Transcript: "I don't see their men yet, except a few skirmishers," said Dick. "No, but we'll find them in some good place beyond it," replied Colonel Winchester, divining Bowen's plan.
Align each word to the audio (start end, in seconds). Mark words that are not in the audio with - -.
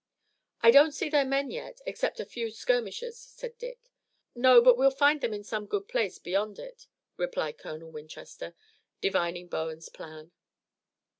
"I 0.61 0.71
don't 0.71 0.93
see 0.93 1.09
their 1.09 1.23
men 1.25 1.51
yet, 1.51 1.79
except 1.85 2.19
a 2.19 2.25
few 2.25 2.49
skirmishers," 2.49 3.15
said 3.19 3.55
Dick. 3.59 3.91
"No, 4.33 4.59
but 4.59 4.75
we'll 4.75 4.89
find 4.89 5.21
them 5.21 5.31
in 5.31 5.43
some 5.43 5.67
good 5.67 5.87
place 5.87 6.17
beyond 6.17 6.57
it," 6.57 6.87
replied 7.17 7.59
Colonel 7.59 7.91
Winchester, 7.91 8.55
divining 8.99 9.47
Bowen's 9.47 9.89
plan. 9.89 10.31